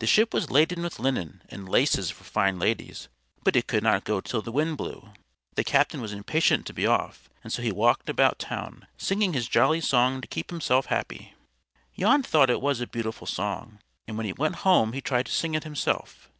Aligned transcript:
The 0.00 0.08
ship 0.08 0.34
was 0.34 0.50
laden 0.50 0.82
with 0.82 0.98
linen 0.98 1.42
and 1.48 1.68
laces 1.68 2.10
for 2.10 2.24
fine 2.24 2.58
ladies, 2.58 3.08
but 3.44 3.54
it 3.54 3.68
could 3.68 3.84
not 3.84 4.02
go 4.02 4.20
till 4.20 4.42
the 4.42 4.50
wind 4.50 4.76
blew. 4.76 5.10
The 5.54 5.62
Captain 5.62 6.00
was 6.00 6.12
impatient 6.12 6.66
to 6.66 6.72
be 6.72 6.84
off, 6.84 7.30
and 7.44 7.52
so 7.52 7.62
he 7.62 7.70
walked 7.70 8.08
about 8.08 8.40
town, 8.40 8.88
singing 8.98 9.34
his 9.34 9.46
jolly 9.46 9.80
song 9.80 10.20
to 10.20 10.26
keep 10.26 10.50
himself 10.50 10.86
happy. 10.86 11.34
Jan 11.96 12.24
thought 12.24 12.50
it 12.50 12.60
was 12.60 12.80
a 12.80 12.88
beautiful 12.88 13.28
song, 13.28 13.78
and 14.08 14.16
when 14.16 14.26
he 14.26 14.32
went 14.32 14.56
home 14.66 14.94
he 14.94 15.00
tried 15.00 15.26
to 15.26 15.32
sing 15.32 15.54
it 15.54 15.62
himself. 15.62 16.28